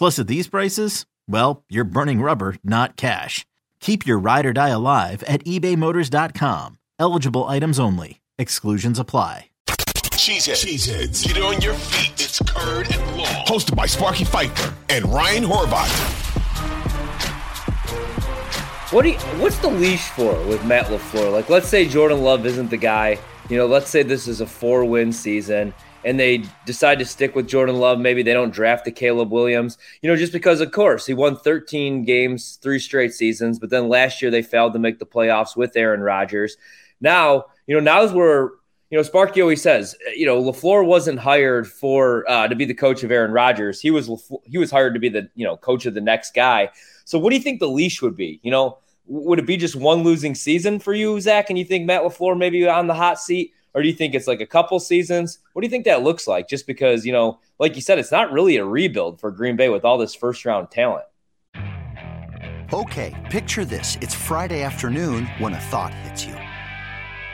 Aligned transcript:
Plus, 0.00 0.18
at 0.18 0.28
these 0.28 0.48
prices, 0.48 1.04
well, 1.28 1.62
you're 1.68 1.84
burning 1.84 2.22
rubber, 2.22 2.56
not 2.64 2.96
cash. 2.96 3.44
Keep 3.80 4.06
your 4.06 4.18
ride 4.18 4.46
or 4.46 4.54
die 4.54 4.70
alive 4.70 5.22
at 5.24 5.44
ebaymotors.com. 5.44 6.78
Eligible 6.98 7.44
items 7.44 7.78
only. 7.78 8.22
Exclusions 8.38 8.98
apply. 8.98 9.50
Cheeseheads. 9.68 10.64
Cheeseheads. 10.64 11.26
Get 11.26 11.42
on 11.42 11.60
your 11.60 11.74
feet. 11.74 12.12
It's 12.14 12.40
Curd 12.40 12.90
and 12.90 13.18
Long. 13.18 13.44
Hosted 13.44 13.76
by 13.76 13.84
Sparky 13.84 14.24
Fifer 14.24 14.72
and 14.88 15.04
Ryan 15.04 15.44
Horvat. 15.44 15.90
What 18.94 19.02
do 19.02 19.10
you, 19.10 19.18
what's 19.38 19.58
the 19.58 19.68
leash 19.68 20.08
for 20.08 20.32
with 20.46 20.64
Matt 20.64 20.86
LaFleur? 20.86 21.30
Like, 21.30 21.50
let's 21.50 21.68
say 21.68 21.86
Jordan 21.86 22.22
Love 22.22 22.46
isn't 22.46 22.70
the 22.70 22.78
guy. 22.78 23.18
You 23.50 23.56
know, 23.56 23.66
let's 23.66 23.90
say 23.90 24.04
this 24.04 24.28
is 24.28 24.40
a 24.40 24.46
four 24.46 24.84
win 24.84 25.12
season 25.12 25.74
and 26.04 26.20
they 26.20 26.44
decide 26.66 27.00
to 27.00 27.04
stick 27.04 27.34
with 27.34 27.48
Jordan 27.48 27.80
Love. 27.80 27.98
Maybe 27.98 28.22
they 28.22 28.32
don't 28.32 28.52
draft 28.52 28.84
the 28.84 28.92
Caleb 28.92 29.32
Williams, 29.32 29.76
you 30.02 30.08
know, 30.08 30.14
just 30.14 30.32
because, 30.32 30.60
of 30.60 30.70
course, 30.70 31.04
he 31.04 31.14
won 31.14 31.36
13 31.36 32.04
games, 32.04 32.60
three 32.62 32.78
straight 32.78 33.12
seasons. 33.12 33.58
But 33.58 33.70
then 33.70 33.88
last 33.88 34.22
year 34.22 34.30
they 34.30 34.42
failed 34.42 34.72
to 34.74 34.78
make 34.78 35.00
the 35.00 35.04
playoffs 35.04 35.56
with 35.56 35.76
Aaron 35.76 36.00
Rodgers. 36.00 36.56
Now, 37.00 37.46
you 37.66 37.74
know, 37.74 37.80
now's 37.80 38.12
where, 38.12 38.52
you 38.90 38.96
know, 38.96 39.02
Sparky 39.02 39.42
always 39.42 39.60
says, 39.60 39.96
you 40.14 40.26
know, 40.26 40.40
LaFleur 40.40 40.86
wasn't 40.86 41.18
hired 41.18 41.66
for 41.66 42.24
uh, 42.30 42.46
to 42.46 42.54
be 42.54 42.66
the 42.66 42.74
coach 42.74 43.02
of 43.02 43.10
Aaron 43.10 43.32
Rodgers. 43.32 43.80
He 43.80 43.90
was 43.90 44.08
he 44.44 44.58
was 44.58 44.70
hired 44.70 44.94
to 44.94 45.00
be 45.00 45.08
the 45.08 45.28
you 45.34 45.44
know 45.44 45.56
coach 45.56 45.86
of 45.86 45.94
the 45.94 46.00
next 46.00 46.34
guy. 46.34 46.70
So, 47.04 47.18
what 47.18 47.30
do 47.30 47.36
you 47.36 47.42
think 47.42 47.58
the 47.58 47.68
leash 47.68 48.00
would 48.00 48.16
be? 48.16 48.40
You 48.42 48.50
know, 48.52 48.78
would 49.06 49.38
it 49.38 49.46
be 49.46 49.56
just 49.56 49.76
one 49.76 50.02
losing 50.02 50.34
season 50.34 50.78
for 50.78 50.94
you, 50.94 51.20
Zach? 51.20 51.50
And 51.50 51.58
you 51.58 51.64
think 51.64 51.86
Matt 51.86 52.02
LaFleur 52.02 52.36
maybe 52.36 52.68
on 52.68 52.86
the 52.86 52.94
hot 52.94 53.18
seat? 53.20 53.52
Or 53.74 53.82
do 53.82 53.88
you 53.88 53.94
think 53.94 54.14
it's 54.14 54.26
like 54.26 54.40
a 54.40 54.46
couple 54.46 54.80
seasons? 54.80 55.38
What 55.52 55.62
do 55.62 55.66
you 55.66 55.70
think 55.70 55.84
that 55.84 56.02
looks 56.02 56.26
like? 56.26 56.48
Just 56.48 56.66
because, 56.66 57.06
you 57.06 57.12
know, 57.12 57.38
like 57.58 57.76
you 57.76 57.82
said, 57.82 57.98
it's 57.98 58.10
not 58.10 58.32
really 58.32 58.56
a 58.56 58.64
rebuild 58.64 59.20
for 59.20 59.30
Green 59.30 59.56
Bay 59.56 59.68
with 59.68 59.84
all 59.84 59.98
this 59.98 60.14
first 60.14 60.44
round 60.44 60.70
talent. 60.70 61.04
Okay, 62.72 63.14
picture 63.30 63.64
this. 63.64 63.96
It's 64.00 64.14
Friday 64.14 64.62
afternoon 64.62 65.26
when 65.38 65.54
a 65.54 65.60
thought 65.60 65.92
hits 65.92 66.24
you. 66.24 66.34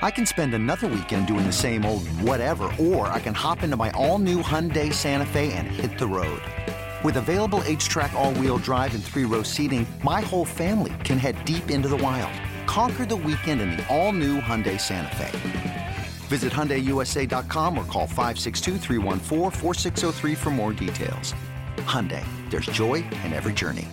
I 0.00 0.10
can 0.10 0.26
spend 0.26 0.54
another 0.54 0.86
weekend 0.86 1.26
doing 1.26 1.46
the 1.46 1.52
same 1.52 1.84
old 1.84 2.06
whatever, 2.20 2.70
or 2.78 3.08
I 3.08 3.20
can 3.20 3.34
hop 3.34 3.62
into 3.62 3.76
my 3.76 3.90
all 3.92 4.18
new 4.18 4.42
Hyundai 4.42 4.92
Santa 4.92 5.26
Fe 5.26 5.52
and 5.54 5.66
hit 5.66 5.98
the 5.98 6.06
road. 6.06 6.42
With 7.04 7.18
available 7.18 7.60
HTRAC, 7.60 8.14
all 8.14 8.32
wheel 8.32 8.56
drive, 8.56 8.94
and 8.94 9.04
three 9.04 9.24
row 9.24 9.42
seating, 9.42 9.86
my 10.02 10.22
whole 10.22 10.46
family 10.46 10.94
can 11.04 11.18
head 11.18 11.44
deep 11.44 11.70
into 11.70 11.86
the 11.86 11.98
wild. 11.98 12.32
Conquer 12.66 13.04
the 13.04 13.14
weekend 13.14 13.60
in 13.60 13.72
the 13.72 13.86
all 13.94 14.10
new 14.10 14.40
Hyundai 14.40 14.80
Santa 14.80 15.14
Fe. 15.16 15.96
Visit 16.28 16.50
HyundaiUSA.com 16.54 17.76
or 17.76 17.84
call 17.84 18.06
562 18.06 18.78
for 20.36 20.50
more 20.50 20.72
details. 20.72 21.34
Hyundai, 21.76 22.24
there's 22.48 22.64
joy 22.66 23.04
in 23.24 23.34
every 23.34 23.52
journey. 23.52 23.86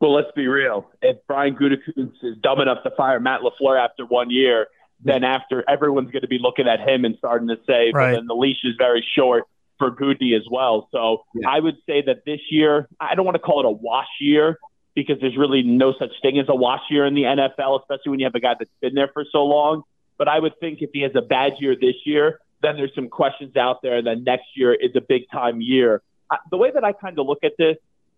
Well, 0.00 0.14
let's 0.14 0.32
be 0.34 0.46
real. 0.46 0.90
If 1.02 1.18
Brian 1.28 1.54
Gutekunst 1.54 2.22
is 2.22 2.38
dumb 2.42 2.60
enough 2.62 2.82
to 2.84 2.92
fire 2.96 3.20
Matt 3.20 3.42
LaFleur 3.42 3.78
after 3.78 4.06
one 4.06 4.30
year, 4.30 4.68
then 5.04 5.22
after 5.22 5.68
everyone's 5.68 6.10
going 6.12 6.22
to 6.22 6.28
be 6.28 6.38
looking 6.40 6.66
at 6.66 6.80
him 6.80 7.04
and 7.04 7.14
starting 7.18 7.48
to 7.48 7.56
say, 7.66 7.90
right. 7.92 8.12
but 8.12 8.16
then 8.16 8.26
the 8.26 8.34
leash 8.34 8.64
is 8.64 8.74
very 8.78 9.06
short 9.14 9.44
for 9.78 9.90
Gutey 9.90 10.36
as 10.36 10.44
well. 10.50 10.88
So 10.92 11.24
yeah. 11.34 11.48
I 11.48 11.60
would 11.60 11.76
say 11.86 12.02
that 12.06 12.24
this 12.24 12.40
year, 12.50 12.88
I 13.00 13.14
don't 13.14 13.24
want 13.24 13.36
to 13.36 13.40
call 13.40 13.60
it 13.60 13.66
a 13.66 13.70
wash 13.70 14.08
year 14.20 14.58
because 14.94 15.16
there's 15.20 15.36
really 15.36 15.62
no 15.62 15.92
such 15.98 16.10
thing 16.22 16.38
as 16.38 16.46
a 16.48 16.54
wash 16.54 16.80
year 16.90 17.06
in 17.06 17.14
the 17.14 17.22
NFL, 17.22 17.80
especially 17.80 18.10
when 18.10 18.20
you 18.20 18.26
have 18.26 18.34
a 18.34 18.40
guy 18.40 18.54
that's 18.58 18.70
been 18.80 18.94
there 18.94 19.10
for 19.12 19.24
so 19.30 19.44
long. 19.44 19.82
But 20.18 20.28
I 20.28 20.38
would 20.38 20.58
think 20.58 20.80
if 20.80 20.90
he 20.92 21.02
has 21.02 21.12
a 21.14 21.20
bad 21.20 21.52
year 21.60 21.76
this 21.78 21.96
year, 22.04 22.40
then 22.62 22.76
there's 22.76 22.94
some 22.94 23.08
questions 23.08 23.56
out 23.56 23.82
there. 23.82 23.98
And 23.98 24.06
then 24.06 24.24
next 24.24 24.46
year 24.56 24.74
is 24.74 24.92
a 24.96 25.02
big 25.02 25.22
time 25.30 25.60
year. 25.60 26.02
I, 26.30 26.38
the 26.50 26.56
way 26.56 26.70
that 26.72 26.82
I 26.82 26.92
kind 26.92 27.18
of 27.18 27.26
look 27.26 27.44
at 27.44 27.52
this 27.58 27.76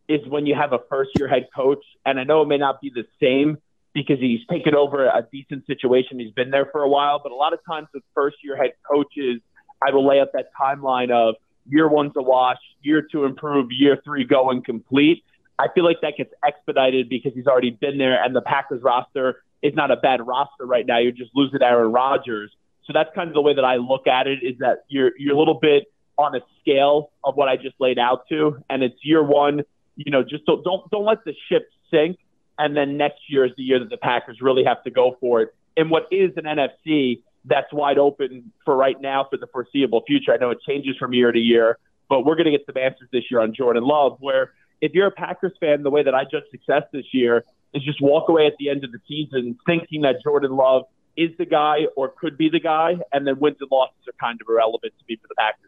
is 0.09 0.21
when 0.29 0.47
you 0.47 0.55
have 0.55 0.73
a 0.73 0.79
first 0.89 1.11
year 1.19 1.29
head 1.29 1.49
coach, 1.55 1.85
and 2.07 2.19
I 2.19 2.25
know 2.25 2.43
it 2.43 2.47
may 2.47 2.59
not 2.59 2.81
be 2.81 2.91
the 2.95 3.05
same 3.21 3.59
because 3.93 4.21
he's 4.21 4.41
taken 4.49 4.75
over 4.75 5.07
a 5.07 5.27
decent 5.33 5.67
situation. 5.67 6.21
He's 6.21 6.33
been 6.33 6.51
there 6.51 6.67
for 6.71 6.83
a 6.83 6.89
while, 6.89 7.21
but 7.23 7.33
a 7.33 7.35
lot 7.35 7.53
of 7.53 7.59
times 7.69 7.89
with 7.93 8.03
first 8.15 8.37
year 8.45 8.57
head 8.57 8.73
coaches, 8.89 9.41
I 9.87 9.93
will 9.93 10.07
lay 10.07 10.21
out 10.21 10.29
that 10.35 10.51
timeline 10.61 11.11
of 11.11 11.35
year 11.69 11.89
one's 11.89 12.13
a 12.17 12.23
wash, 12.23 12.59
year 12.83 13.07
two 13.11 13.25
improve, 13.25 13.69
year 13.71 13.99
three 14.05 14.25
go 14.25 14.51
and 14.51 14.65
complete. 14.65 15.25
I 15.59 15.67
feel 15.75 15.85
like 15.85 16.01
that 16.03 16.15
gets 16.17 16.33
expedited 16.47 17.09
because 17.09 17.33
he's 17.35 17.47
already 17.47 17.71
been 17.71 17.99
there 17.99 18.23
and 18.23 18.35
the 18.35 18.41
Packers 18.41 18.83
roster 18.83 19.43
is 19.63 19.75
not 19.75 19.91
a 19.91 19.97
bad 19.97 20.25
roster 20.25 20.65
right 20.65 20.87
now. 20.87 20.99
You're 20.99 21.13
just 21.13 21.33
losing 21.35 21.63
Aaron 21.63 21.93
Rodgers. 21.93 22.53
So 22.87 22.93
that's 22.93 23.11
kind 23.15 23.29
of 23.29 23.35
the 23.35 23.43
way 23.43 23.55
that 23.55 23.65
I 23.65 23.77
look 23.77 24.07
at 24.07 24.27
it 24.27 24.43
is 24.43 24.59
that 24.59 24.85
you're 24.89 25.13
you're 25.19 25.35
a 25.35 25.39
little 25.39 25.59
bit 25.61 25.85
on 26.17 26.35
a 26.35 26.41
scale 26.61 27.11
of 27.23 27.37
what 27.37 27.49
I 27.49 27.57
just 27.57 27.77
laid 27.79 27.99
out 27.99 28.25
to, 28.31 28.63
and 28.71 28.83
it's 28.83 28.97
year 29.03 29.23
one. 29.23 29.63
You 29.97 30.11
know, 30.11 30.23
just 30.23 30.47
don't 30.47 30.65
don't, 30.65 30.91
don't 30.91 31.05
let 31.05 31.25
the 31.25 31.35
ship 31.49 31.69
sink, 31.91 32.19
and 32.59 32.77
then 32.77 32.97
next 32.97 33.21
year 33.29 33.45
is 33.45 33.53
the 33.57 33.63
year 33.63 33.79
that 33.79 33.91
the 33.91 33.99
Packers 33.99 34.39
really 34.41 34.65
have 34.65 34.83
to 34.85 34.91
go 34.91 35.17
for 35.21 35.43
it. 35.43 35.55
And 35.77 35.91
what 35.91 36.07
is 36.11 36.31
an 36.37 36.45
NFC 36.45 37.23
that's 37.49 37.73
wide 37.73 37.99
open 37.99 38.53
for 38.65 38.77
right 38.77 39.01
now 39.01 39.27
for 39.29 39.37
the 39.37 39.47
foreseeable 39.47 40.03
future. 40.07 40.33
I 40.33 40.37
know 40.37 40.51
it 40.51 40.59
changes 40.67 40.97
from 40.99 41.13
year 41.13 41.33
to 41.33 41.39
year, 41.39 41.79
but 42.09 42.25
we're 42.25 42.37
going 42.37 42.47
to 42.47 42.51
get 42.51 42.67
some 42.67 42.77
answers 42.77 43.09
this 43.13 43.25
year 43.31 43.41
on 43.41 43.55
Jordan 43.55 43.85
Love. 43.85 44.17
Where 44.21 44.53
if 44.81 44.93
you're 44.95 45.09
a 45.09 45.13
Packers 45.13 45.53
fan, 45.61 45.83
the 45.83 45.91
way 45.91 46.03
that 46.03 46.15
I 46.15 46.25
judge 46.25 46.45
success 46.51 46.83
this 46.93 47.07
year 47.13 47.45
is 47.75 47.83
just 47.83 48.01
walk 48.01 48.29
away 48.29 48.47
at 48.47 48.55
the 48.59 48.71
end 48.71 48.85
of 48.85 48.93
the 48.93 48.99
season 49.07 49.59
thinking 49.67 50.03
that 50.03 50.17
Jordan 50.23 50.57
Love 50.57 50.85
is 51.17 51.31
the 51.37 51.47
guy 51.47 51.87
or 51.97 52.09
could 52.09 52.39
be 52.39 52.49
the 52.49 52.61
guy, 52.61 52.95
and 53.13 53.27
then 53.27 53.39
wins 53.41 53.57
and 53.61 53.71
losses 53.71 53.97
are 54.07 54.15
kind 54.21 54.39
of 54.41 54.47
irrelevant 54.49 54.93
to 54.99 55.05
me 55.09 55.17
for 55.17 55.27
the 55.29 55.35
Packers 55.37 55.68